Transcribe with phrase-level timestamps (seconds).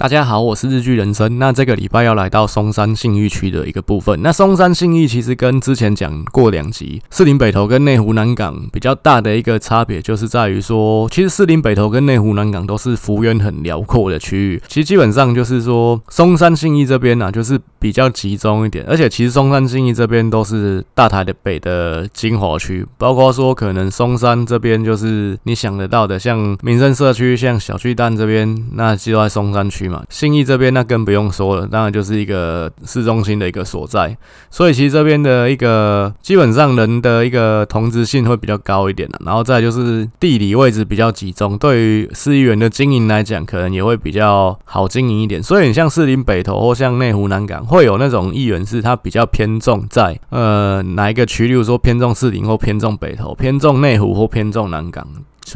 [0.00, 1.38] 大家好，我是日剧人生。
[1.38, 4.18] 那这个礼拜要来到松山信义区的一个部分。
[4.22, 14.62] 那松山信义其实跟之前讲过两集士林北投跟内湖南港比较大的一个差别，就是在于说，其实士林北投跟内湖南港都是幅员很辽阔的区域。
[14.68, 18.82] 其实基本上就是说，松山信义这边呢、啊，就是比较集中一点。
[18.88, 29.89] 而且其实松山信义这边都是大台北的精华区，包括说可能松山这边就是你想得到的，像民生社区、像小巨蛋这边，那就在松山区。
[30.08, 34.16] 信义这边那更不用说了，当然就是一个市中心的一个所在，
[34.50, 45.42] 所以其实这边的一个基本上人的一个同质性会比较高一点，然后再就是地理位置比较集中，对于市议员的经营来讲，可能也会比较好经营一点。
[45.42, 55.06] 所以你像士林北投或像内湖南港，会有那种议员是他比较偏重在呃哪一个区，例如说偏重士林或偏重北投，偏重内湖或偏重南港。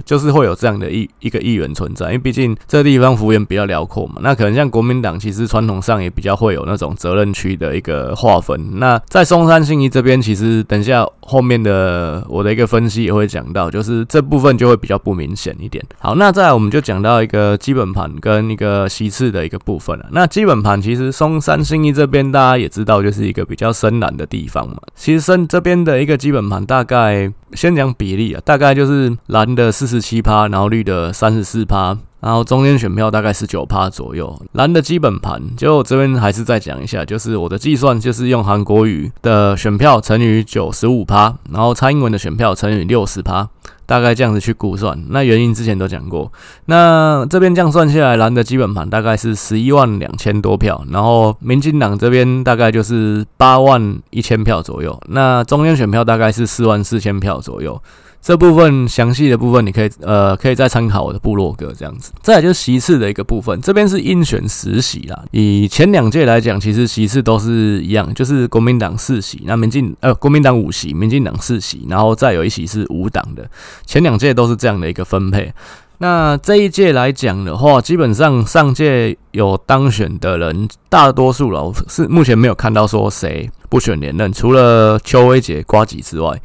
[0.05, 4.15] 就是会有这样的一一个议员存在，因为毕竟这地方幅员比较辽阔嘛。
[4.21, 8.79] 那可能像国民党，其实传统上也比较会有那种责任区的一个划分。
[8.79, 15.85] 那在松山信义这边，其实等下后面的我的一个分析也会讲到，就是这部分就会比较不明显一点。
[15.99, 20.07] 好，那再来我们就讲到一个基本盘跟一个席次的一个部分了。
[20.13, 24.77] 那基本盘其实松山信义这边大家也知道，就是一个比较深蓝的地方嘛。
[24.95, 27.33] 其实深这边的一个基本盘大概。
[27.55, 34.41] 先讲比例啊，大概就是蓝的四十七趴，然后绿的三十四趴，然后中间选票大概十九趴左右。
[34.53, 43.49] 蓝的基本盘，就这边还是再讲一下，就是我的计算就是用韩国语的选票乘以九十五趴，然后蔡英文的选票乘以六十趴。
[43.87, 46.33] 大概这样子去估算，那原因之前都讲过。
[46.65, 57.79] 那这边这样算下来，蓝的基本盘大概是十一万两千多票，然后民进党这边大概就是八万一千票左右，那中间选票大概是四万四千票左右。
[58.25, 62.11] 这部分详细的部分，你可以呃可以再参考我的部落格这样子。
[62.23, 65.25] 再来就是席次的一个部分，这边是应选十席啦。
[65.31, 73.47] 以前两届来讲，其实席次都是一样，就是国民党四席，那民进呃国民党五席，民进党四席，然后再有一席是无党的。
[73.85, 75.53] 前两届都是这样的一个分配。
[75.99, 86.41] 那这一届来讲的话，基本上上届有当选的人，大多数了是目前没有看到说谁不选连任，除了邱威杰、瓜吉之外。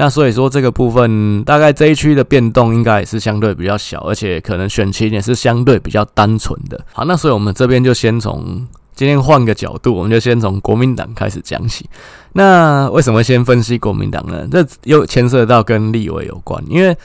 [0.00, 6.80] 那所以说这个部分大概这一区的变动应该也是相对比较小，而且可能选情也是相对比较单纯的。
[6.92, 8.64] 好，那所以我们这边就先从
[8.94, 11.84] 今天换个角度，我们就先从国民党开始讲起。
[12.34, 14.46] 那为什么先分析国民党呢？
[14.48, 16.96] 这又牵涉到跟立委有关，因为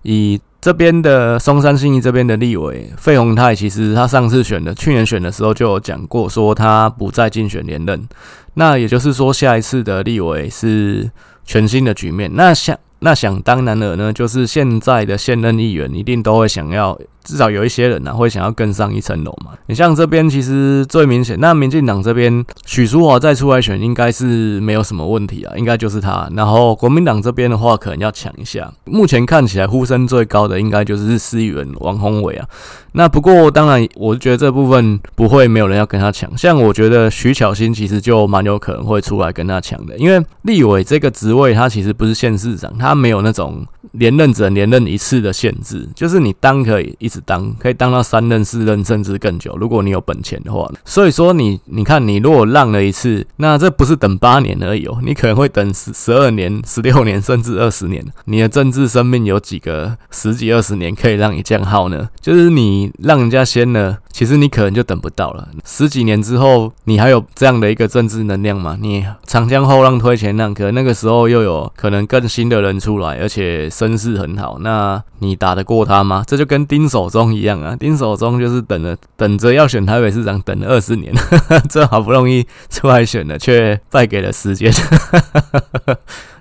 [0.00, 8.08] 以这边的松山信义这边的立委费鸿泰，其实他上次选的去年选的时候就有讲过，说他不再竞选连任。
[8.54, 11.10] 那也就是说，下一次的立委是。
[11.48, 17.00] 全新的局面，那想那想当然了呢，就是现在的现任议员一定都会想要。
[17.28, 19.52] 至少有一些人呢、会想要更上一层楼嘛。
[19.66, 26.26] 你像这边其实最明显，那民进党这边许淑华再出来选应该是没有什么问题啊，应该就是他。
[26.34, 28.72] 然后国民党这边的话可能要抢一下。
[28.86, 32.48] 目前看起来呼声最高的应该就是市议员王宏伟啊。
[32.92, 36.36] 那不过当然，我觉得这部分不会没有人要跟他抢。
[36.38, 47.17] 像我觉得徐巧芯其实就蛮有可能会出来跟他抢的，因为立委这个职位他其实不是县市长，他没有那种连任者连任一次的限制，就是你当可以一直。
[47.24, 49.56] 当可以当到三任、四任，甚至更久。
[49.58, 58.04] 如果你有本钱的话，所以说你你看，你如果浪了一次，那这不是等八年而已哦，你可能会等十十二年、十六年，甚至二十年。
[58.24, 62.08] 你的政治生命有几个十几二十年可以让你降号呢？
[62.20, 65.46] 就是你让人家先了， 其实你可能就等不到了。
[65.64, 68.76] 十几年之后，你还有这样的一个政治能量吗？
[68.80, 76.24] 你长江后浪推前浪，可那个时候又有可能更新的人出来，而且声势很好，那你打得过他吗？
[76.26, 81.14] 这就跟丁守中一样啊，丁守中就是等了等着要选台北市长，等了二十年，
[81.70, 84.72] 这好不容易出来选了，却败给了时间，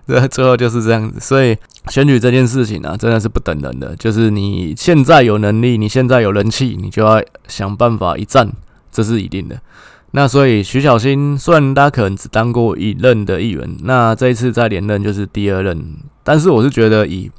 [0.07, 1.19] 这最后就是这样子。
[1.19, 1.57] 所以
[1.89, 8.49] 选举这件事情啊，真的是不等人的，就是你现在有能力，你现在有人气，你就要想办法一战，
[8.91, 9.59] 这是一定的。
[10.11, 17.29] 那所以徐小新虽然他可能只当过一任的议员，那这一次再连任就是第二任，但是我是觉得以。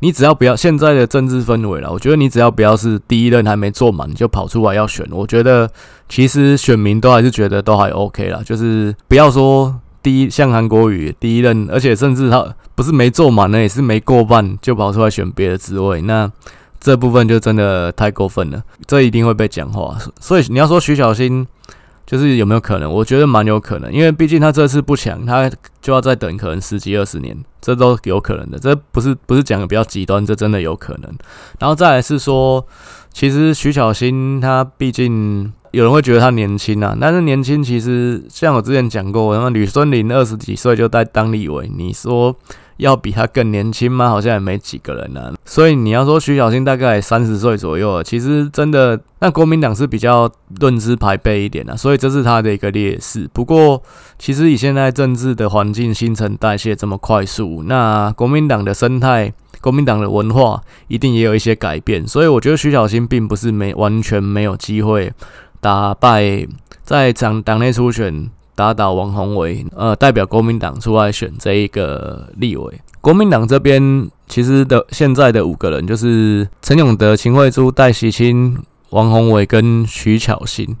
[0.00, 5.66] 你只要不要现在的政治氛围了，我觉得你只要不要是第一任还没做满就跑出来要选，我觉得
[6.06, 9.74] 其实选民都还是觉得都还 OK 啦，就是不要说
[10.06, 16.30] 第一像韩国瑜第一任，而且甚至他不是没做满呢，也是没过半就跑出来选别的职位，那
[16.78, 19.98] 这部分就真的太过分了，这一定会被讲话。
[20.20, 21.44] 所以你要说徐小新。
[22.06, 22.88] 就是有没有可能？
[22.88, 25.50] 我觉得蛮有可能，因为毕竟他这次不抢，他
[25.82, 28.56] 就要再等可能十几二十年，这都有可能的。
[28.56, 31.12] 这不是不是讲的比较极端，这真的有可能。
[31.58, 32.64] 然后再来是说，
[33.12, 35.52] 其实徐小新他毕竟。
[35.76, 42.34] 有人会觉得他年轻啊，但是年轻其实像我之前讲过，那吕孙林二十几岁就在当立委，你说
[42.78, 44.08] 要比他更年轻吗？
[44.08, 45.34] 好像也没几个人啊。
[45.44, 50.26] 所以你要说徐小新大概三十岁左右，其实真的，那国民党是比较
[50.60, 53.28] 论资排辈一点啊，所以这是他的一个劣势。
[53.34, 53.82] 不过，
[54.18, 59.34] 其实以现在政治的环境新陈代谢这么快速，那国民党的生态。
[59.58, 65.12] 国民党的文化一定也有一些改变，所以我觉得徐小新并不是没完全没有机会
[65.60, 66.46] 打败
[66.84, 72.80] 在党党内初选打倒王宏伟，呃，代表国民党出来选这一个立委。
[73.00, 78.56] 国民党这边其实的现在的五个人就是陈永德、秦慧珠、戴锡清、
[78.90, 80.76] 王宏伟跟徐巧芯。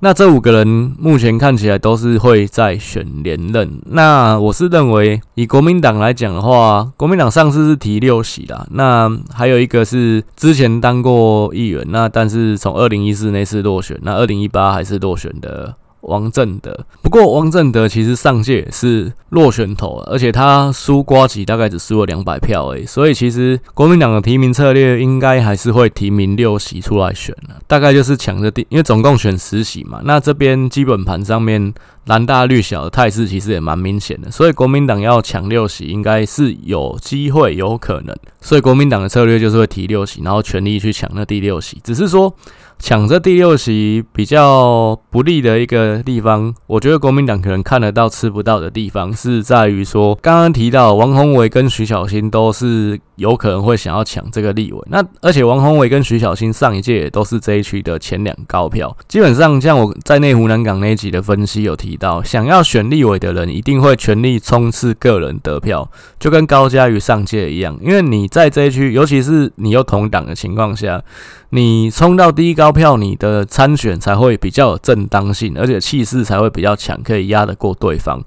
[0.00, 3.80] 那这五个人目前看起来都是会在选连任。
[3.86, 8.64] 那我是认为，以国民党来讲的话，国民党上次是提六席啦。
[8.70, 15.74] 那还有一个是之前当过议员，那但是从二零一四那次落选，那二零一八还是落选的。
[16.02, 31.74] 王正德，不过王正德其实上届是落选头，而且他输瓜吉大概只输了两百票而已，所以其实国民党的提名策略应该还是会提名六席出来选了，大概就是抢着第，因为总共选十席嘛，那这边基本盘上面
[32.06, 42.32] 蓝大绿小的态势其实也蛮明显的，所以国民党要抢六席应该是有机会有可能，所以国民党的策略就是会提六席，然后全力去抢那第六席，只是说。
[42.78, 54.78] 抢这第六席比较不利的一个地方，我觉得国民党可能看得到吃不到的地方，是在于说，刚刚提到王宏伟跟徐小新都是有可能会想要抢这个立委。
[54.86, 65.90] 那而且王宏伟跟徐小新上一届也都是这一区的前两高票，基本上像我在内湖南港那一集的分析有提到，想要选立委的人一定会全力冲刺个人得票，
[66.20, 71.02] 就跟高嘉瑜上届一样，因为你在这一区，尤其是你又同党的情况下。
[71.50, 78.22] 你冲到第一高票，你的参选才会比较有正当性，而且气势才会比较强，可以压得过对方。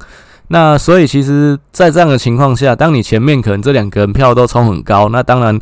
[0.48, 5.58] 那所以，其实，在这样的情况下，当你前面可能这两个人票都冲很高，那当然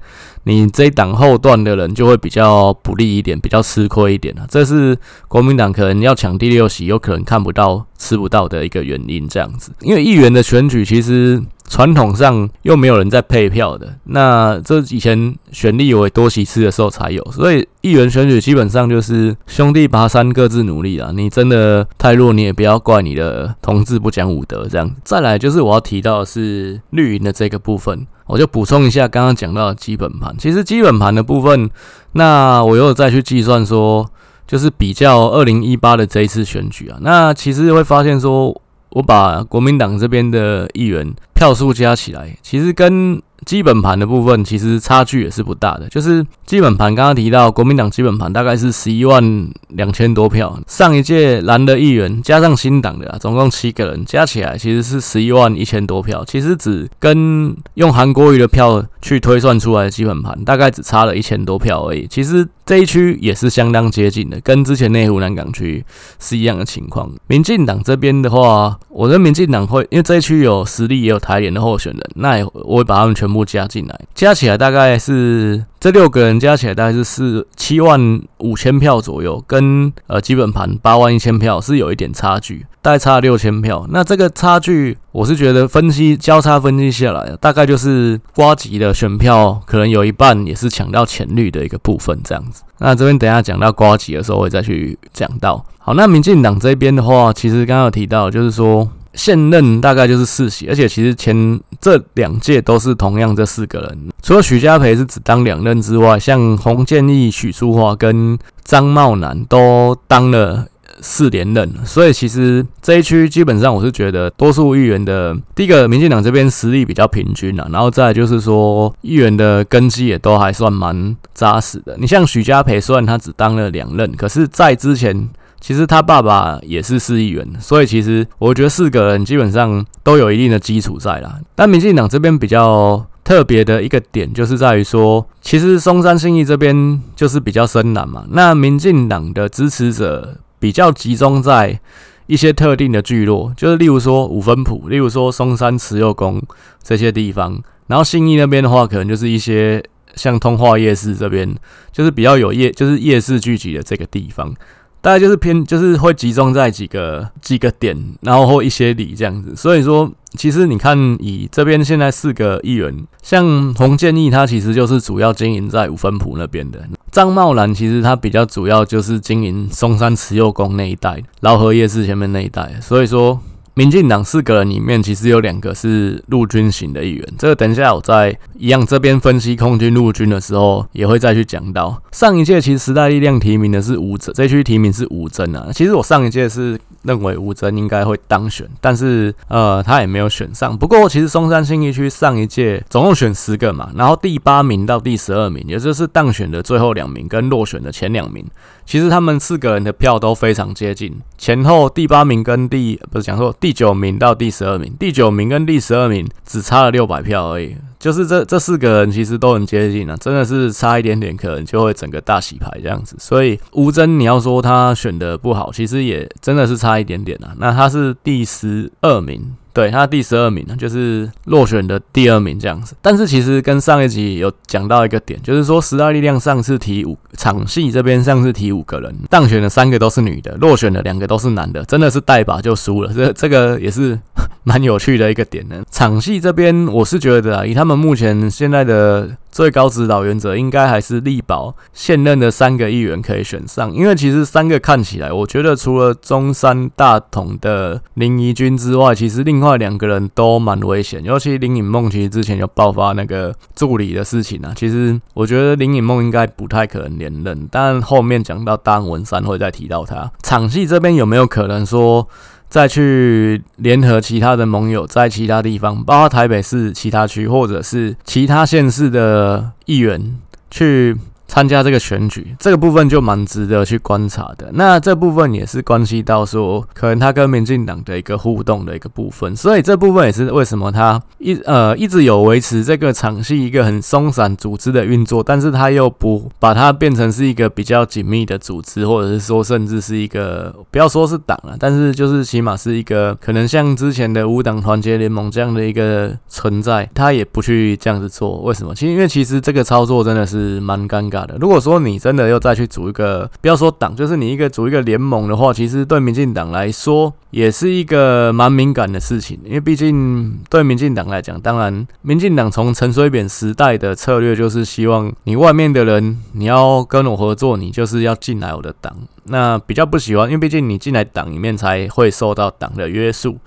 [0.46, 4.48] 你这一档后段的人就会比较不利一点，比较吃亏一点了。
[4.50, 4.98] 这是
[5.28, 9.28] 国民党可能要抢第六席，有可能看不到、吃不到的一个原因。
[9.28, 11.42] 这样子，因为议员的选举其实。
[11.70, 21.12] 传统上又没有人在配票的，那这以前选立委多席次的时候才有，所以议员选举基本上就是兄弟爬山各自努力啦。
[21.14, 24.92] 你真的太弱，你也不要怪你的同志不讲武德这样。
[25.04, 30.36] 再来就是我要提到的是绿营的这个部分，我就补充一下刚刚讲到的基本盘。
[30.40, 31.70] 其实基本盘的部分，
[32.14, 34.10] 那我又再去计算说，
[34.48, 38.60] 就是比较二零一八的这一次选举啊，那其实会发现说。
[38.94, 45.90] 我把国民党这边的议员票数加起来，其实跟基本盘的部分其实差距也是不大的。
[45.90, 62.06] 就是基本盘刚刚提到，国民党基本盘大概是十一万两千多票，上一届蓝的议员加上新党的啊，总共七个人加起来其实是十一万一千多票，其实只跟用韩国瑜的票去推算出来的基本盘，大概只差了一千多票而已。
[62.08, 62.48] 其实。
[62.70, 65.84] 这一区也是相当接近的，跟之前内湖南港区
[66.20, 67.10] 是一样的情况。
[67.26, 75.66] 民进党这边的话，我认为民进党会，因为这一区有实力也有台联的候选人，那也我会把他们全部加进来，加起来大概是。
[75.80, 83.88] 这六个人加起来大概是四七万五千票左右，跟呃基本盘八万一千票是有一点差距，大概差六千票。
[83.90, 92.64] 那这个差距，我是觉得分析交叉分析下来，大概就是瓜吉的选票可能有一半也是抢到浅绿的一个部分这样子。
[92.80, 95.66] 那这边等下讲到瓜吉的时候会再去讲到。
[95.78, 98.90] 好，那民进党这边的话，其实刚刚有提到，就是说。
[99.20, 110.66] 现任大概就是四席，而且其实前这两届都是同样这四个人，除了许家培是只当两任之外，像洪建义、许淑华跟张茂南都当了
[111.02, 121.98] 四连任，所以其实这一区基本上我是觉得多数议员的第一个，民进党这边实力比较平均啊，然后再就是说议员的根基也都还算蛮扎实的。
[122.00, 125.30] 你像许家培，虽然他只当了两任，可是在之前。
[125.60, 131.40] 其实他爸爸也是市议员，所以其实我觉得四个人基本上都有一定的基础在啦。
[131.56, 138.26] 但民进党这边比较特别的一个点，就是在于说，其实松山信义这边就是比较深蓝嘛。
[138.30, 141.80] 那民进党的支持者比较集中在
[142.28, 146.42] 一些特定的聚落，就是例如说五分埔，例如说松山慈幼宫
[146.82, 147.62] 这些地方。
[147.88, 149.84] 然后信义那边的话，可能就是一些
[150.16, 151.54] 像通化夜市这边，
[151.92, 154.54] 就是比较有夜，就是夜市聚集的这个地方。
[155.02, 159.56] 大概就是偏就是会集中在几个几个点，然后或一些里这样子。
[159.56, 166.80] 所以说，其实你看以这边现在四个议员，像洪建义他其实就是主要经营在五分埔那边的，
[167.12, 172.80] 张茂兰其实他比较主要就是经营松山慈幼宫那一带，饶河夜市前面那一带。
[172.82, 173.40] 所以说。
[173.80, 177.26] 民进党四个人里面，其实有两个是陆军型的议员。
[177.38, 181.98] 这个等一下我在一样这边分析空军、陆军的时候，也会再去讲到。
[182.12, 185.70] 上一届其实时代力量提名的是吴哲，这区提名是吴峥啊。
[185.74, 190.78] 其实我上一届是认为吴峥应该会当选，但是呃他也没有选上。
[190.78, 198.46] 不过其实松山新义区上一届总共选十个嘛，然后第八名到第十二名，也就是当选的最后两名跟落选的前两名，
[198.90, 203.70] 其实他们四个人的票都非常接近，前后第八名跟第不是讲说第。
[203.80, 213.16] 九名到第十二名，第九名跟第十二名只差了六百票而已，就是这这四个人其实都很接近啊，真的是差一点点，可能就会整个大洗牌这样子。
[213.20, 217.54] 所以吴峥，你要说他选的不好，其实也真的是差一点点啊。
[217.58, 219.56] 那他是第十二名。
[219.74, 222.96] 对，他第十二名呢，就是落选的第二名这样子。
[223.02, 233.14] 但是其实跟上一集有讲到一个点，就是说时代力量上次提五场戏这边上次提五个人，当选的三个都是女的，落选的两个都是男的，真的是带把就输了。
[233.14, 234.20] 这这个也是
[234.64, 235.84] 蛮有趣的一个点呢。
[235.92, 239.30] 场戏这边我是觉得啊，以他们目前现在的。
[239.52, 251.22] 最高指导原则应该还是力保现任的三个议员可以选上，因为其实三个看起来，我觉得除了中山大同的林怡君之外，其实另另外两个人都蛮危险。
[251.22, 254.72] 尤其林颖梦，其实之前有爆发那个助理的事情啊。
[254.74, 260.32] 其实我觉得林颖梦应该不太可能连任，但后面讲到大文山会再提到他。
[260.42, 262.26] 场戏这边有没有可能说？
[262.70, 270.38] 再去联合其他的盟友，在其他地方，包括台北市其他区，或者是其他县市的议员
[270.70, 271.18] 去。
[271.50, 274.70] 参加这个选举，这个部分就蛮值得去观察的。
[274.72, 279.56] 那这部分也是关系到说，可能他跟民进党的一个互动的一个部分。
[279.56, 298.58] 所以这部分也是为什么他一呃一直有维持这个场系一个很松散组织的运作，但是他又不把它变成是一个比较紧密的组织，或者是说甚至是一个不要说是党了，但是就是起码是一个可能像之前的五党团结联盟这样的一个存在，他也不去这样子做。
[298.62, 298.94] 为什么？
[298.94, 301.39] 其实因为其实这个操作真的是蛮尴尬。
[301.60, 319.16] 如果说你真的要再去组一个，不要说党，就是你一个组一个联盟的话，其实对民进党来说也是一个蛮敏感的事情，因为毕竟对民进党来讲，当然民进党从陈水扁时代的策略就是希望你外面的人你要跟我合作，你就是要进来我的党，
[319.46, 323.58] 那比较不喜欢，因为毕竟你进来党里面才会受到党的约束。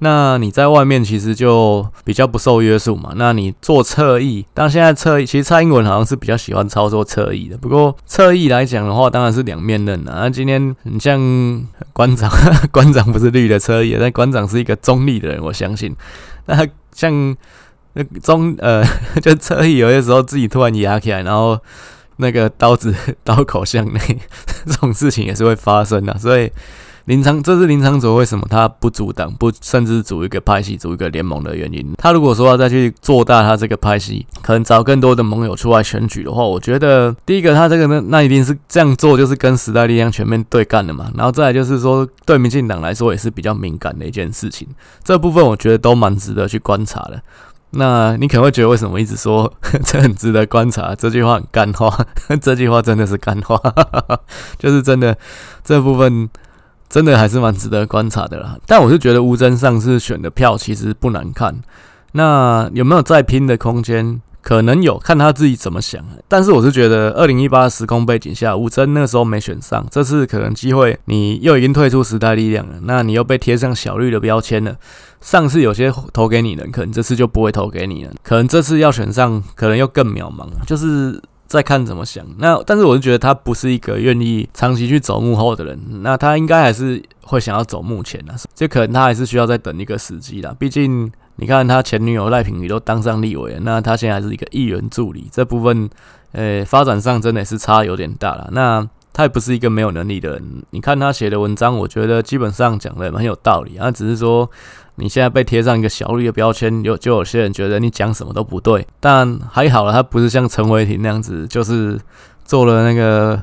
[0.00, 3.12] 那你在外面其实就比较不受约束嘛。
[3.16, 7.56] 那你做侧翼，但现在侧翼其实蔡英文好像是比较喜欢操作侧翼的。
[7.56, 10.20] 不过侧翼来讲的话，当然是两面刃啊。
[10.20, 11.18] 那今天你像
[11.94, 12.30] 馆长，
[12.70, 15.96] 馆长不是绿的侧翼，但馆长是一个中立的人，我相信。
[16.44, 17.36] 那像
[17.94, 18.84] 那中呃，
[19.22, 21.58] 就侧翼有些时候自己突然压起来，然后
[22.18, 24.00] 那个刀子 刀口向内，
[24.66, 26.52] 这种事情也是会发生的，所以。
[27.06, 31.94] 林昶，这是林昶佐为什么他不组党，不甚至组一个派系，组一个联盟的原因。
[31.98, 41.08] 他如果说要再去做大他这个派系，可能找更多的盟友出来选举的话，我觉得第一个他这个呢，那一定是这样做，就是跟时代力量全面对干的嘛。
[41.14, 44.66] 然后再来就是说，对民进党来说也是比较敏感的一件事情。
[45.04, 47.22] 这部分我觉得都蛮值得去观察的。
[47.70, 49.52] 那你可能会觉得为什么一直说
[49.84, 50.92] 这很值得观察？
[50.96, 52.04] 这句话很干话，
[52.42, 53.60] 这句话真的是干话，
[54.58, 55.16] 就是真的
[55.62, 56.28] 这部分。
[56.88, 61.54] 真的还是蛮值得观察的啦，但我是觉得吴峥上次选的票其实不难看，
[62.12, 64.20] 那有没有再拼的空间？
[64.40, 66.00] 可能有，看他自己怎么想。
[66.28, 74.76] 但是我是觉得，二零一八时空背景下，吴峥那时候没选上，这次可能机会你又已经退出时代力量了，那你又被贴上小绿的标签了。
[75.20, 81.20] 上次有些投给你的，可能这次就不会投给你了，可能这次要选上，可能又更渺茫，就是。
[81.46, 90.54] 再看怎么想，那但是我是觉得他不是一个愿意长期去走幕后的人，那他应该还是会想要走幕前的，这可能他还是需要再等一个时机啦。
[90.58, 95.88] 毕竟你看他前女友赖品妤都当上立委了，那他现在还是一个议员助理，这部分
[96.32, 98.48] 呃、发展上真的是差有点大了。
[98.52, 104.50] 那他也不是一个没有能力的人，你看他写的文章，我觉得基本上讲的蛮有道理，啊只是说。
[104.96, 111.98] 你现在被贴上一个小绿的标签，有就有些人觉得你讲什么都不对，但还好了，他不是像陈为廷那样子，就是
[112.44, 113.42] 做了那个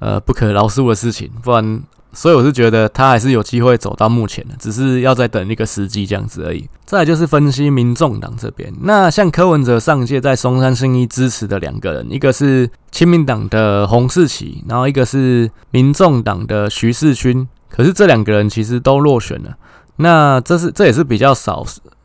[0.00, 1.80] 呃不可饶恕的事情，不然
[2.12, 6.68] 所以我是觉得他还是有机会走到目前的，只是要再等一个时机这样子而已。
[6.84, 19.56] 再来就是分析民众党这边，那像柯文哲上届在松山新一支持的两个人，一个是亲民党的洪世奇，然后一个是民众党的徐世勋，可是这两个人其实都落选了。
[19.98, 21.64] 那这是这也是比较少。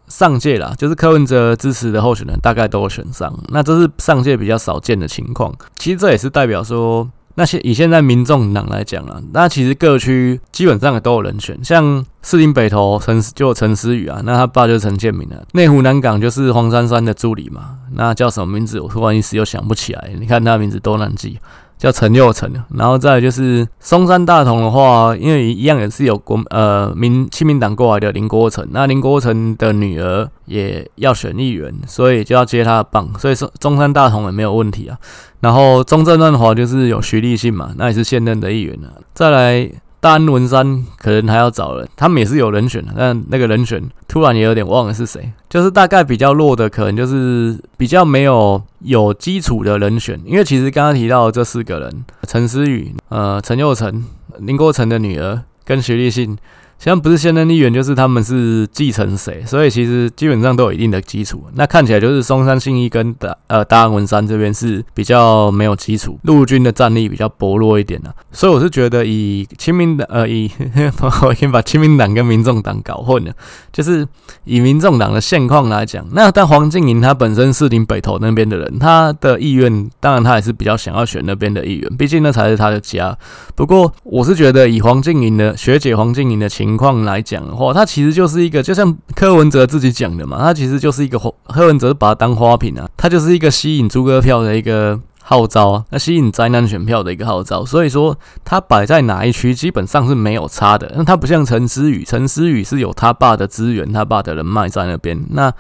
[0.09, 5.51] 上届啦，就是柯文哲支持的候选人大概都有选上，那这是上届比较少见的情况。
[5.77, 18.79] 其实这也是代表说，那些以现在民众党来讲啊，那其实各区基本上也都有人选，像士林北投陈就陈思宇啊，那他爸就是陈建明啊，内湖南港就是黄珊珊的助理嘛，那叫什么名字？
[18.79, 21.39] 我突然一时又想不起来，你看他名字多难记。
[21.77, 34.97] 叫陈佑成，然后再来就是松山大同的话，因为一样也是有国呃民亲民党过来的林国成，那林国成的女儿也要选议员，所以就要接他的棒，所以说中山大同也没有问题啊。
[35.41, 38.95] 然后中正万华就是有徐立信嘛，那也是现任的议员啊。
[39.13, 39.69] 再来。
[40.03, 45.31] 大安文山可能还要找人，他们也是有人选的，但那个人选突然也有点忘了是谁。
[45.49, 50.19] 就是大概比较弱的，可能就是比较没有有基础的人选。
[50.25, 54.03] 因为其实刚刚提到这四个人，陈思宇、呃陈佑成、
[54.39, 56.37] 林国成的女儿跟徐立信。
[56.83, 61.45] 像不是现任议员，就是他们是继承谁，所以其实基本上都有一定的基础。
[61.53, 68.15] 那看起来就是松山信义跟大呃大安文山这边是比较没有基础，陆军的战力比较薄弱一点的、啊。
[68.33, 70.51] 所以我是觉得以亲民党呃以
[71.23, 73.31] 我已经把亲民党跟民众党搞混了，
[73.71, 74.05] 就是
[74.43, 83.17] 以民众党的现况来讲，那但黄静莹她本身是林北投那边的人，她的意愿当然她也是比较想要选那边的议员，毕竟那才是她的家。
[83.55, 105.53] 不过我是觉得以黄静莹的学姐黄静莹的情情况来讲的话，他其实就是一个，就像柯文哲自己讲的嘛，他其实就是一个柯文哲把他当花瓶啊，他就是一个吸引猪哥票的一个号召啊，那吸引灾难选票的一个号召，所以说他摆在哪一区基本上是没有差的，那他不像陈思宇，陈思宇是有他爸的资源，他爸的人脉在那边，那。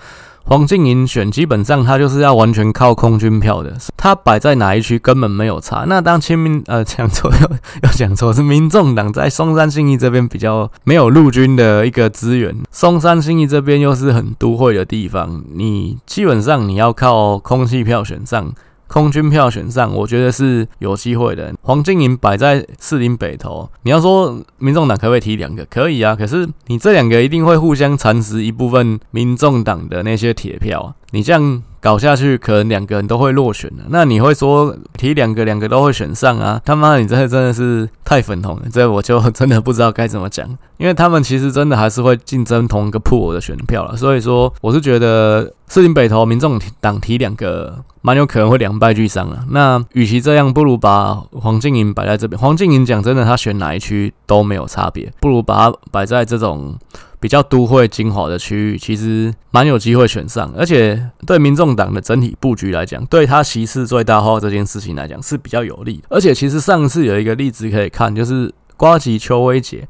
[0.45, 5.85] 黄靖莹选基本上他就是要完全靠空军票的，他摆在哪一区根本没有差。
[5.87, 7.49] 那当亲民呃讲错要
[7.81, 18.53] 要讲错是民众党在松山信义这边比较没有陆军的一个资源，松山信义这边又是很都会的地方，你基本上你要靠空气票选上。
[18.93, 21.51] 空军票选上，我觉得是有机会的。
[21.63, 25.65] 黄金营摆在士林北投，你要说民众党可不可以提两个？
[25.65, 31.63] 可以啊，可是你这两个一定会互相蚕食一部分民众党的那些铁票，你这样。
[31.83, 33.83] 搞下去，可能两个人都会落选了。
[33.89, 36.61] 那你会说提两个，两个都会选上啊？
[36.63, 40.47] 他妈，你这真的是太粉红了，这我就真的不知道该怎么讲。
[40.77, 43.97] 因为他们其实真的还是会竞争同一个铺我的选票了。
[43.97, 49.43] 所以说，我是觉得士林北投民众党提两个，蛮有可能会两败俱伤了。
[49.49, 52.39] 那与其这样，不如把黄静莹摆在这边。
[52.39, 56.77] 黄静莹讲真的，他选哪一区都没有差别，不如把它摆在这种。
[57.23, 66.03] 比较都会精华的区域，其实蛮有机会选上，而且对民众党的整体布局来讲，对他席次最大化这件事情来讲是比较有利。
[66.09, 69.87] 而且其实上次有一个例子可以看，就是瓜吉邱威杰。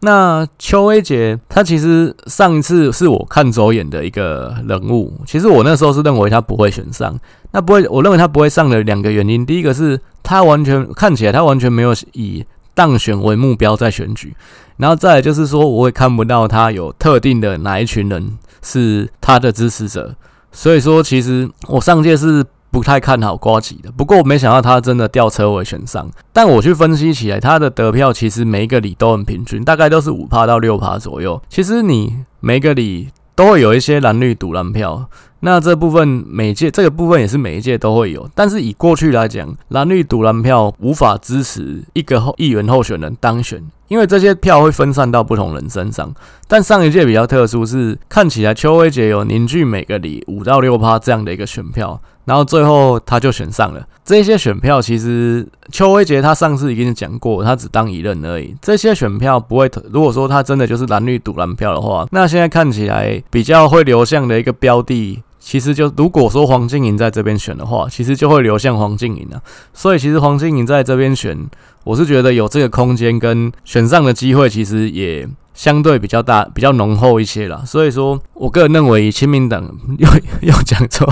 [0.00, 7.18] 那邱威杰他其实上一次是我看走眼的一个人物，其实我那时候是认为他不会选上。
[7.52, 14.34] 那不会，我认为他不会上的两个原因，第一个是他完全看起来他完全没有以当选为目标在选举。
[14.76, 20.16] 然后再来就是说，我也看不到他有特定的哪一群人是他的支持者，
[20.50, 23.92] 所以说其实我上届是不太看好瓜吉的。
[23.92, 31.40] 不过没想到他真的吊车尾选上，但我去分析起来，他的得票其实每一个里都很平均，大概都是五趴到六趴左右。
[31.48, 35.08] 其实你每个里都会有一些蓝绿赌蓝票。
[35.40, 46.14] 那这部分每届这个部分也是每一届都会有，但是以过去来讲，蓝绿赌蓝票无法支持一个候议员候选人当选，因为这些票会分散到不同人身上。
[46.48, 53.86] 但上一届比较特殊，是看起来邱威杰有凝聚每个里五到六趴这样的一个选票，然后最后他就选上了。
[54.04, 58.54] 这些选票其实邱威杰他上次已经讲过，他只当一任而已。
[58.60, 65.22] 这些选票不会，如果说他真的就是蓝绿赌蓝票的话，那现在看起来比较会流向的一个标的。
[65.38, 69.42] 其实就如果说黄静莹在这边选的话，其实就会流向黄静莹了。
[69.74, 71.38] 所以其实黄静莹在这边选，
[71.84, 77.62] 我是觉得有这个空间跟选上的机会，其实也相对比较大、比较浓厚一些啦。
[77.64, 79.64] 所以说我个人认为，以亲民党
[79.98, 80.08] 又
[80.42, 81.08] 又讲错，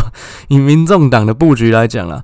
[0.48, 2.22] 以民众党的布局来讲啦。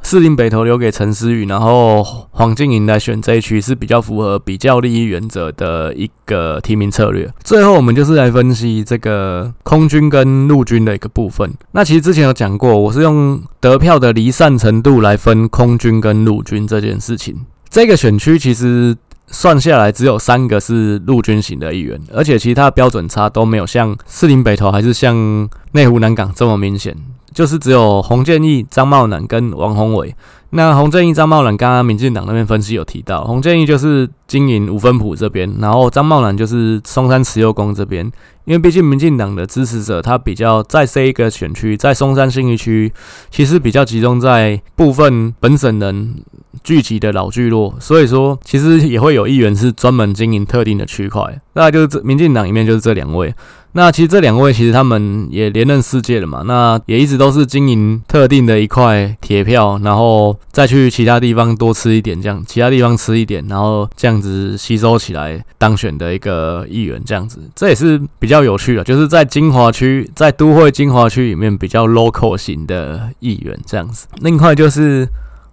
[0.00, 7.28] 士林北投留给陈思宇，然后黄静莹来选这一区是比较符合比较利益原则的一个提名策略。
[7.42, 11.52] 最后，我们就是来分析这个空军跟陆军的一个部分。
[11.72, 17.44] 那其实之前有讲过，我是用得票的离散程度来分空军跟陆军这件事情。
[17.68, 18.96] 这个选区其实
[19.30, 26.96] 算下来只有三个是陆军型的议员，而且其他标准差都没有像士林北投还是像内湖南港这么明显，
[27.32, 30.14] 就是只有洪建义、张茂南跟王宏伟。
[30.50, 38.10] 那洪建义、张茂南，刚刚民进党那边分析有提到，洪建义就是经营五分埔这边，然后张茂南就是松山慈幼宫这边。
[38.46, 42.90] 因为毕竟民进党的支持者，他比较在这一个选区，在松山新义区，
[43.30, 46.14] 其实比较集中在部分本省人
[46.62, 51.40] 聚集的老聚落，所以说其实也会有议员是专门经营特定的区块。
[51.54, 53.34] 那就是这民进党里面就是这两位。
[53.72, 74.06] 那其实这两位其实他们也连任四届了嘛，那也一直都是经营特定的一块铁票，然后再去其他地方多吃一点，这样其他地方吃一点，然后这样子吸收起来当选的一个议员，这样子，这也是比较有趣的，就是在精华区，在都会精华区里面比较 local 型的议员这样子。
[74.22, 75.06] 另一块就是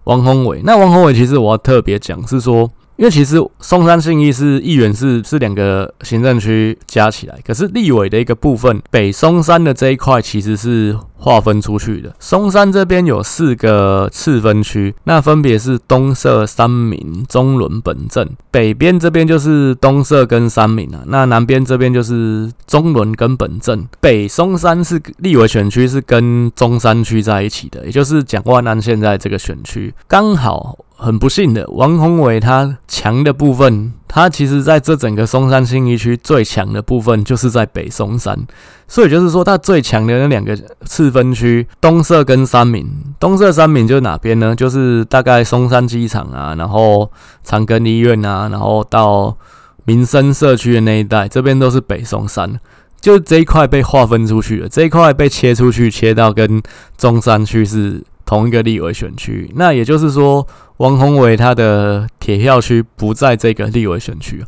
[0.05, 2.71] 王宏伟，那王宏伟其实我要特别讲是说。
[2.97, 12.13] 因为其实松山信义是议员是是两个行政区加起来，可是立委的一个部分，北松山的这一块其实是划分出去的。
[12.19, 18.29] 松山这边有四个次分区，那分别是东社、三民、中仑、本镇。
[18.51, 23.88] 北边这边就是东社跟三民啊，那南边这边就是中仑跟本镇。
[23.99, 30.77] 北松山是立委选区是跟中山区在一起的，也就是蒋万安现在这个选区刚好。
[30.97, 38.37] 很不幸的，王宏伟他强的部分，它其实在这整个松山新一区最强的部分就是在北松山，
[38.87, 42.87] 所以就是说它最强的那两个次分区，东社跟三民。
[43.19, 44.55] 东社三民就是哪边呢？
[44.55, 47.11] 就是大概松山机场啊，然后
[47.43, 49.35] 长庚医院啊，然后到
[49.85, 52.59] 民生社区的那一带，这边都是北松山，
[53.01, 56.61] 就这一块被划分出去了，这一块被切出去，切到跟
[56.97, 60.45] 中山区是同一个立委选区，那也就是说。
[60.77, 64.43] 王宏伟他的铁票区不在这个立委选区，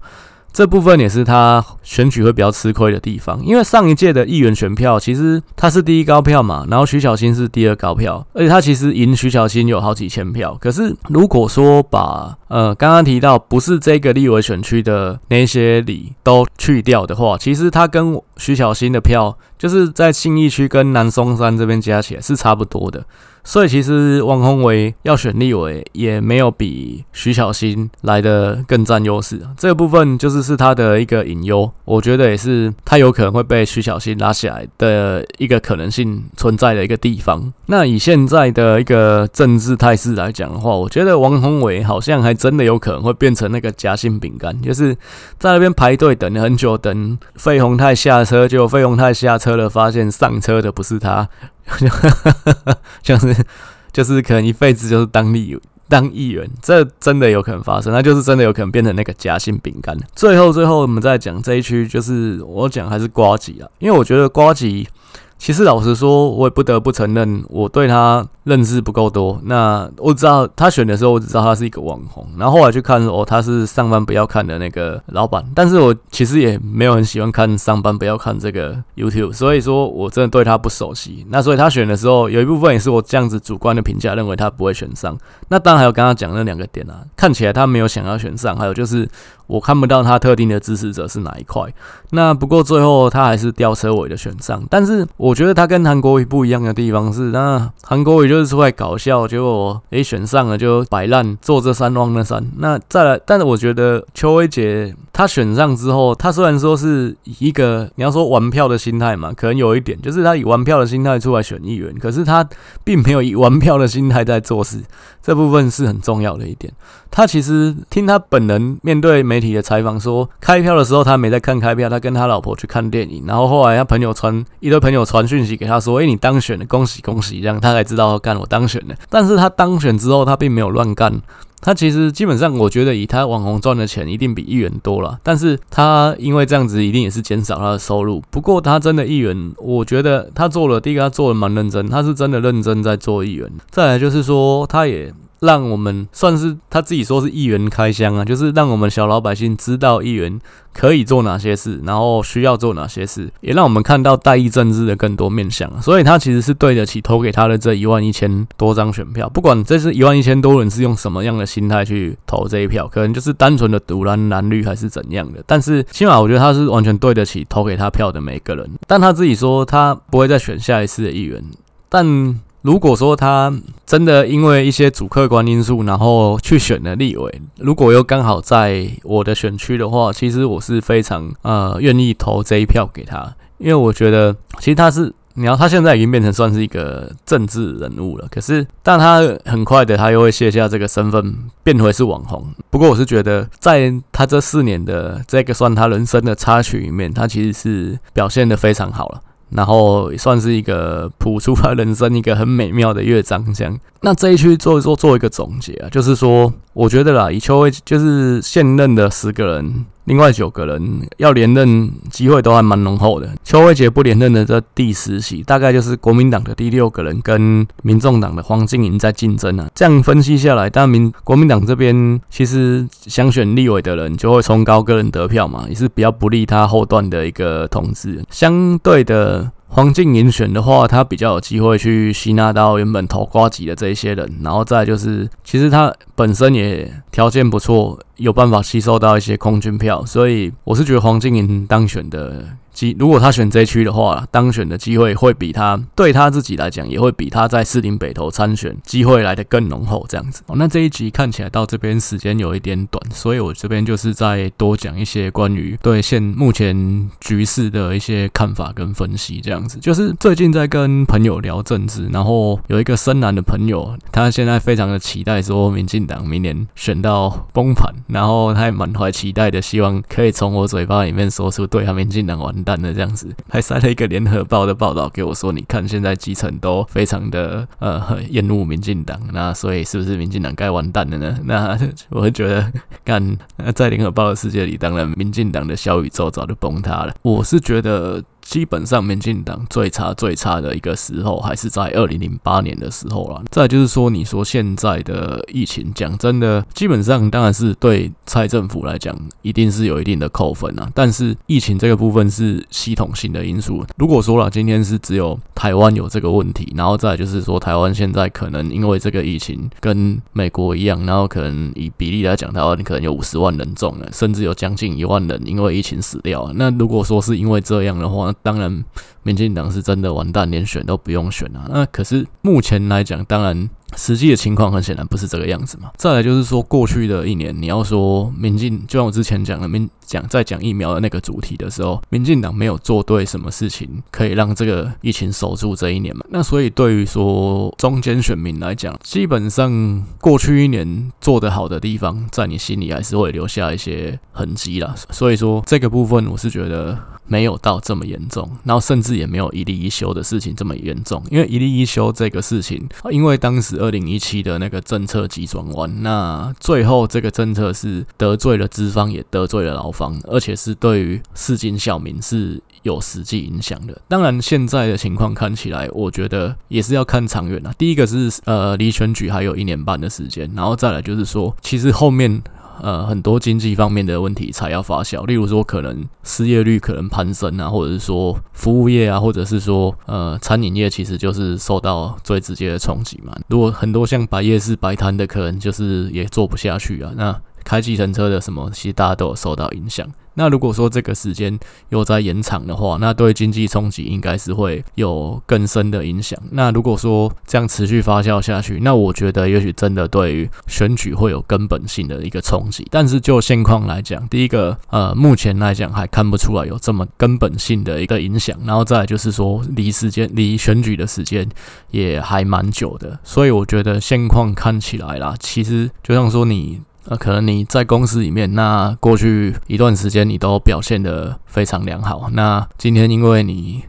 [0.52, 3.42] 这部分也是他选举会比较吃亏的地方。
[3.46, 10.58] 因为上一届的议员选票其实他是第一高票嘛，然后徐小新是第二高票，而且他其实赢徐小新有好几千票。
[10.60, 23.06] 可是如果说把呃刚刚提到不是这个立委选区的那些里都去掉的话，其实他跟徐小新的票就是在信义区跟南松山这边加起来是差不多的。
[23.48, 37.54] 所以其实王宏伟要选立委也没有比徐小新来得更占优势，这个部分就是是他的一个隐忧，我觉得也是他有可能会被徐小新拉起来的一个可能性存在的一个地方。
[37.68, 44.94] 那以现在的一个政治态势来讲的话，我觉得王宏伟好像还真的有可能会变成那个夹心饼干，就是
[45.40, 51.30] 在那边排队等了很久，等费鸿泰下车，结果费鸿泰下车了，发现上车的不是他。
[53.04, 53.46] 就是
[53.92, 55.58] 就是可能一辈子就是当立
[55.90, 59.98] 当议员，这真的有可能发生，那就是真的有可能变成那个夹心饼干。
[60.16, 64.88] 最后最后我们再讲这一区，就是我讲还是瓜吉啊，因为我觉得瓜吉。
[65.38, 69.40] 其实老实说，我也不得不承认，我对他认识不够多。
[69.44, 72.28] 那我知道他选的时候，我只知道他是一个网红。
[72.38, 75.46] 然后后来去看哦，他是上班不要看的那个老板。
[75.54, 81.26] 但是我其实也没有很喜欢看上班不要看这个 YouTube，所以说我真的对他不熟悉。
[81.30, 85.18] 那所以他选的时候，有一部分也是我这样子主观的评价，认为他不会选上。
[85.50, 89.08] 那当然还有刚刚讲那两个点啊，看起来他没有想要选上，还有就是。
[89.48, 91.74] 我看不到他特定的支持者是哪一块，
[92.12, 94.64] 那不过最后他还是吊车尾的选上。
[94.70, 102.46] 但是我觉得他跟韩国瑜不一样的地方是，那韩国瑜就是出来搞笑，结果诶选上了就摆烂，做这山望那山。
[102.58, 112.48] 那再来，但是我觉得邱威杰他选上之后，他虽然说是以一个你要说玩票的心态嘛，可能有一点就是他以玩票的心态出来选议员，可是他
[112.84, 114.82] 并没有以玩票的心态在做事，
[115.24, 116.72] 这部分是很重要的一点。
[117.10, 123.24] 他其实听他本人面对媒媒体的采访说，开票的时候他没在看开票，他跟他老婆去看电影。
[123.28, 128.96] 然后后来他朋友传一堆朋友传讯息给他说：“诶，你当选了，恭喜恭喜！”这样他才知道干我当选了。
[129.12, 131.22] 但是他当选之后，他并没有乱干。
[131.62, 135.20] 他其实基本上，我觉得以他网红赚的钱，一定比议员多了。
[135.22, 138.24] 但是他因为这样子，一定也是减少他的收入。
[138.32, 143.48] 不过他真的议员，我觉得他做了第一个，他做的蛮认真，他是真的认真在做议员。
[143.70, 145.14] 再来就是说，他也。
[145.40, 150.40] 让我们算是他自己说是议员开箱啊，就是让我们小老百姓知道议员
[150.74, 155.82] 可以做哪些事，然后需要做哪些事，也让我们看到代议政治的更多面向。
[155.82, 159.30] 所以他其实是对得起投给他的这一万一千多张选票。
[159.30, 168.68] 不管这是一万一千多人是用什么样的心态去投这一票，可能就是单纯的独蓝蓝绿还是怎样的，但是起码我觉得他是完全对得起投给他票的每个人。
[168.88, 171.44] 但他自己说他不会再选下一次的议员，
[171.90, 172.40] 但。
[172.68, 173.54] 如果说他
[173.86, 185.14] 真的因为一些主客观因素，然后去选了立委，如果又刚好在我的选区的话，其实我是非常呃愿意投这一票给他，因为我觉得其实他是。
[185.40, 192.44] 你要他现在已经变成算是一个政治人物了，可是，但他很快的，他又会卸下这个身份，变回是网红。
[192.72, 199.22] 不过，我是觉得，在他这四年的这个算他人生的插曲里面，他其实是表现得非常好了。
[199.50, 203.80] 然后算是一个谱出他人生一个很美妙的乐章，这样。
[204.02, 210.80] 那这一区做一做做一个总结啊，就是说，我觉得啦，以邱威就是现任的十个人，另外九个人
[211.18, 213.28] 要连任机会都还蛮浓厚的。
[213.44, 219.68] 邱威杰不连任的这第十席，大概就是国民党的第六个人跟民众党的黄瀞莹在竞争啊。
[219.74, 228.24] 这样分析下来，但民国民党这边其实想选立委的人就会冲高个人得票嘛，也是比较不利他后段的一个统治。
[228.30, 229.52] 相对的。
[229.70, 242.46] 黄瀞莹选的话，他比较有机会去吸纳到原本投瓜集的这一些人，然后再就是，其实他本身也条件不错，有办法吸收到一些空军票，所以我是觉得黄瀞莹当选的。
[242.78, 250.06] 机如果他选这区的话，当选的机会会比他对他自己来讲，也会比他在士林北投参选机会来得更浓厚。
[250.08, 259.42] 这样子，哦那这一集看起来到这边时间有一点短，所以我这边就是再多讲一些关于对现目前局势的一些看法跟分析。
[259.42, 272.54] 这样子，就是最近在跟朋友聊政治，然后有一个深蓝的朋友，他现在非常的期待说民进党明年选到崩盘，然后他也满怀期待的希望可以从我嘴巴里面说出对他民进党完。
[272.76, 281.38] 的这样子，还塞了一个联合报的报道给我说，你看现在基层都非常的呃厌恶民进党，那所以是不是民进党该完蛋了呢？
[281.46, 281.78] 那
[282.10, 282.72] 我会觉得，
[283.06, 283.38] 干
[283.76, 287.14] 在联合报的世界里，当然民进党的小宇宙早就崩塌了。
[287.22, 288.24] 我是觉得。
[288.48, 293.44] 基本上，民进党最差最差的一个时候，还是在二零零八年的时候了。
[293.52, 300.90] 再就是说，你说现在的疫情，讲真的，基本上当然是对蔡政府来讲，一定是有一定的扣分啊。
[300.96, 303.86] 但是疫情这个部分是系统性的因素。
[303.98, 316.50] 如果说了今天是只有台湾有这个问题，然后再就是说，台湾现在可能因为这个疫情跟美国一样，然后可能以比例来讲，台湾可能有五十万人中了，甚至有将近一万人因为疫情死掉。
[316.56, 318.84] 那如果说是因为这样的话，当然，
[319.28, 321.68] 民进党是真的完蛋，连选都不用选啊。
[321.70, 325.92] 那可是目前来讲，当然实际的情况很显然不是这个样子嘛。
[325.98, 336.26] 再来就是说，过去的一年，你要说民进，就像我之前讲的，民讲在讲疫苗的那个主题的时候，民进党没有做对什么事情，可以让这个疫情守住这一年嘛。
[336.30, 344.96] 那所以对于说中间选民来讲，基本上过去一年做得好的地方，在你心里还是会留下一些痕迹啦。
[345.10, 346.98] 所以说这个部分，我是觉得。
[347.30, 351.22] 没有到这么严重，然后甚至也没有一例一休的事情这么严重。
[351.30, 364.00] 因为一例一休这个事情，因为当时二零一七的那个政策急转弯，那最后这个政策是得罪了资方，也得罪了劳方，而且是对于市井小民是有实际影响的。
[364.08, 367.74] 当然，现在的情况看起来，我觉得也是要看长远啊。
[367.78, 372.42] 第一个是呃，离选举还有一年半的时间，然后再来就是说，其实后面。
[372.82, 383.36] 呃，很多经济方面的问题才要发酵，例如说可能失业率可能攀升啊，或者是说服务业啊，或者是说呃餐饮业，其实就是受到最直接的冲击嘛。
[383.48, 387.12] 如果很多像摆夜市摆摊的，可能就是也做不下去啊。
[387.16, 390.08] 那开计程车的什么，其实大家都有受到影响。
[390.36, 396.40] 那如果说这个时间又在延长的话，那对经济冲击应该是会有更深的影响。
[396.52, 402.88] 那如果说这样持续发酵下去，那我觉得也许真的对于选举会有根本性的一个冲击。
[402.92, 408.56] 但是就现况来讲，第一个呃，目前来讲还看不出来有这么根本性的一个影响。
[408.64, 411.50] 然后再就是说，离时间离选举的时间
[411.90, 416.80] 也还蛮久的，所以我觉得现况看起来啦，其实就像说你。
[417.10, 422.30] 那可能你在公司里面，那过去一段时间你都表现得非常良好。
[422.34, 423.84] 那今天因为你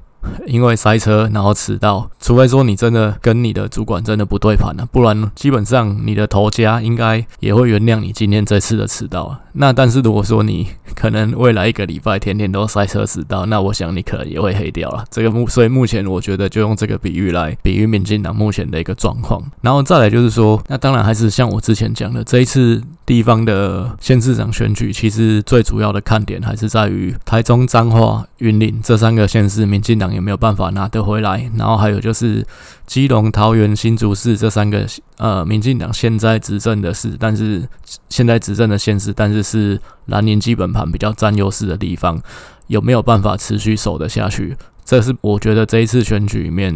[0.47, 9.38] 因为塞车然后迟到，除非说你真的跟你的主管真的不对盘了，不然基本上你的头家应该也会原谅你今天这次的迟到。
[9.53, 15.05] 那但是如果说你可能未来一个礼拜天天都塞车迟到，那我想你可能也会黑掉了。
[15.11, 19.43] 这个目所以目前我觉得就用这个比喻来比喻民进党目前的一个状况。
[19.61, 22.83] 然后再来就是说，那当然还是像我之前讲的这一次。
[23.09, 31.50] 地方的县市长选举，其实最主要的看点还是在于台中、彰化、云林这三个县市，民进党有没有办法拿得回来。
[31.57, 32.46] 然后还有就是
[32.87, 34.85] 基隆、桃园、新竹市这三个
[35.16, 37.66] 呃，民进党现在执政的市，但是
[38.09, 42.20] 现在执政的县市，但是是蓝营基本盘比较占优势的地方，
[42.66, 44.57] 有没有办法持续守得下去？
[44.85, 46.74] 这是我觉得这一次选举里面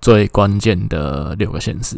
[0.00, 1.96] 最关键的六个县市。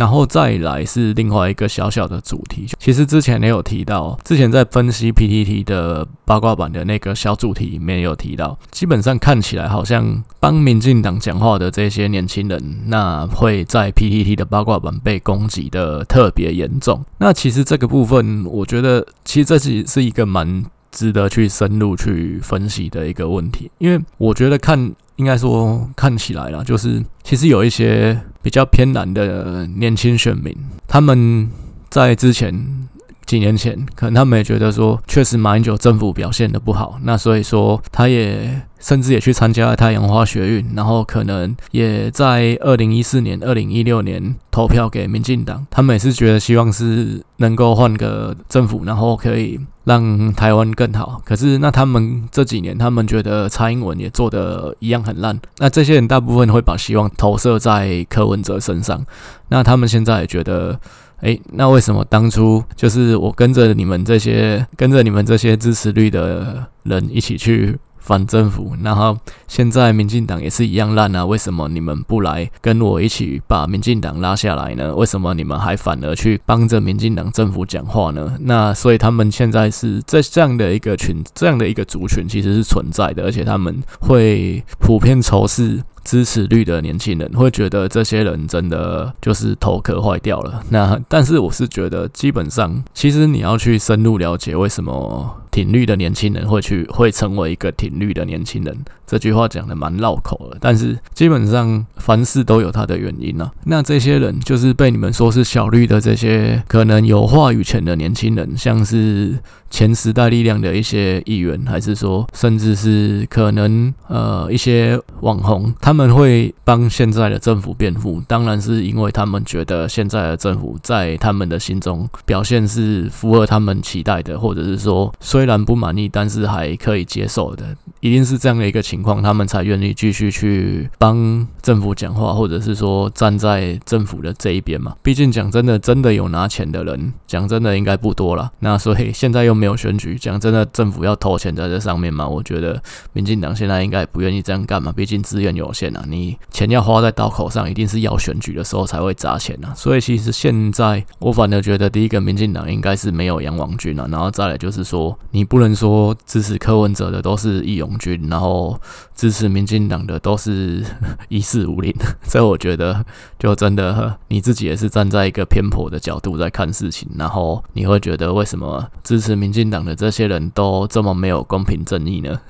[0.00, 17.04] 然后再来是另外一个小小的主题，其实之前也有提到，之前在分析 PTT 的八卦版的那个小主题里面有提到，基本上看起来好像帮民进党讲话的这些年轻人，那会在 PTT 的八卦版被攻击的特别严重。
[17.18, 24.94] 那其实这个部分，我觉得其实这是是一个蛮值得去深入去分析的一个问题，因为我觉得看。
[25.16, 30.54] 应该说，看起来啦，就是其实有一些比较偏蓝的年轻选民，
[30.88, 31.50] 他们
[31.88, 32.88] 在之前
[33.30, 38.62] 几年前，可能他们也觉得说，确实马英九政府表现得不好，那所以说他也。
[38.80, 45.66] 甚至也去参加了太阳花学运，然后可能也在二零一四年、二零一六年投票给民进党。
[45.70, 51.20] 他们也是觉得希望是能够换个政府，然后可以让台湾更好。
[51.26, 55.38] 可是那他们这几年，他们觉得蔡英文也做得一样很烂。
[55.58, 59.04] 那这些人大部分会把希望投射在柯文哲身上。
[59.48, 60.80] 那他们现在也觉得，
[61.20, 67.78] 哎，那为什么当初就是我跟着你们这些跟着你们这些支持率的人一起去？
[68.02, 71.24] 反政府，然后现在民进党也是一样烂啊！
[71.24, 74.92] 为什么你们不来跟我一起把民进党拉下来呢？
[74.96, 78.36] 为什么你们还反而去帮着民进党政府讲话呢？
[78.40, 85.80] 那所以他们现在是这这样的一个群，这样的一个族群其实是存在的，而且他们会普遍仇视。
[86.04, 90.62] 支持绿的年轻人会觉得这些人真的就是头壳坏掉了。
[90.70, 98.76] 那但是我是觉得，基本上其实你要去深入了解为什么挺绿的年轻人会去会成为一个挺绿的年轻人。
[99.06, 103.50] 这句话讲的蛮绕口的，但是基本上凡事都有它的原因啊。
[103.64, 109.36] 那这些人就是被你们说是小绿的这些可能有话语权的年轻人，像是
[109.68, 129.20] 前时代力量的一些议员，还是说甚至是可能呃一些网红，他他们会帮现在的政府辩护，当然是因为他们觉得现在的政府在他们的心中表现是符合他们期待的，或者是说虽然不满意，但是还可以接受的，一定是这样的一个情况。
[129.20, 134.94] 他们才愿意继续去帮政府讲话，或者是说站在政府的这一边嘛。
[135.02, 138.52] 毕竟讲真的，真的有拿钱的人，讲真的应该不多了。
[138.60, 142.28] 那所以现在又没有选举，讲真的，政府要投钱在这上面嘛？
[142.28, 142.80] 我觉得
[143.12, 144.92] 民进党现在应该不愿意这样干嘛。
[144.92, 149.72] 毕竟资源有限啊，你钱要花在刀口上，一定是要选举的时候才会砸钱啊。
[149.74, 158.78] 所以其实现在我反而觉得，第一个民进党应该是没有杨王军了，然后再来就是说，你不能说支持柯文哲的都是义勇军，然后。
[159.20, 160.82] 支持民进党的都是
[161.28, 161.94] 一四五零，
[162.26, 163.04] 这我觉得
[163.38, 172.40] 就真的你自己也是站在一个偏颇的角度在看事情，然后你会觉得为什么支持民进党的这些人都这么没有公平正义呢？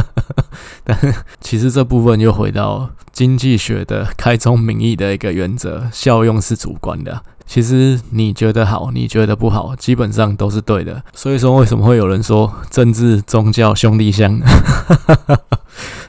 [0.86, 0.96] 但
[1.40, 7.22] 其实这部分又回到经济学的开宗明义的一个原则：效用是主观的。
[7.46, 11.02] 其实你觉得好，你觉得不好，基本上都是对的。
[11.12, 14.40] 所以说，为什么会有人说政治宗教兄弟相？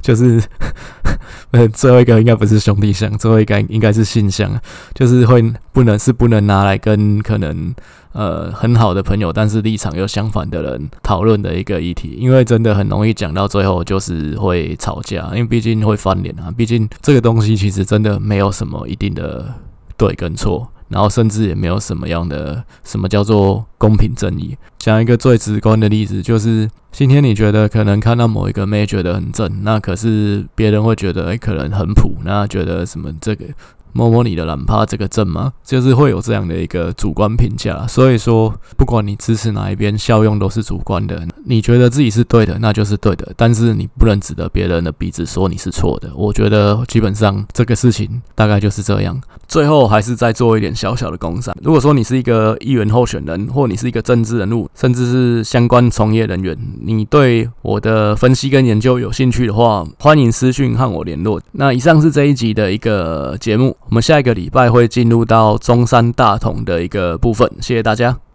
[0.05, 0.39] 就是
[1.49, 4.51] 呃， 最后一个应该不是兄弟相，最后一个应该是性相，
[4.93, 5.41] 就是会
[5.73, 7.73] 不能是不能拿来跟可能
[8.11, 19.51] 呃很好的朋友，但是立场又相反的人讨论的一个议题，因为真的很容易讲到最后就是会吵架，因为毕竟会翻脸啊，毕竟这个东西其实真的没有什么一定的
[19.97, 20.71] 对跟错。
[20.87, 24.57] 然后甚至也没有什么样的什么叫做公平正义。
[24.77, 33.45] 讲一个最直观的例子，就是今天你觉得可能看到某一个妹觉得很正，那可是别人会觉得诶可能很普，那觉得什么这个。
[33.95, 35.53] 摸摸你的懒趴，这个证吗？
[35.63, 41.25] 就是会有这样的一个主观评价，所以说不管你支持哪一边，效用都是主观的。
[41.45, 46.11] 你觉得自己是对的，那就是对的，但是你不能指着别人的鼻子说你是错的。
[46.13, 49.17] 我觉得基本上这个事情大概就是这样。
[49.47, 51.55] 最后还是再做一点小小的工商。
[51.63, 61.39] 如果说你是一个议员候选人，或你是一个政治人物，甚至是相关从业人员，你对我的分析跟研究有兴趣的话，欢迎私讯和我联络。
[61.53, 63.73] 那以上是这一集的一个节目。
[63.87, 68.25] 我们下一个礼拜会进入到中山大同的一个部分，谢谢大家。